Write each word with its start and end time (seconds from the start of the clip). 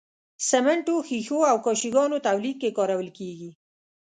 سمنټو، 0.49 0.95
ښيښو 1.07 1.39
او 1.51 1.57
کاشي 1.65 1.89
ګانو 1.95 2.17
تولید 2.27 2.55
کې 2.61 2.75
کارول 2.77 3.09
کیږي. 3.17 3.51